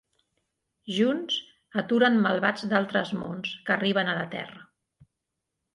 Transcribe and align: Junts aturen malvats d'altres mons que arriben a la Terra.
Junts 0.99 1.35
aturen 1.83 2.17
malvats 2.25 2.67
d'altres 2.73 3.15
mons 3.21 3.53
que 3.69 3.79
arriben 3.79 4.13
a 4.15 4.19
la 4.23 4.29
Terra. 4.37 4.67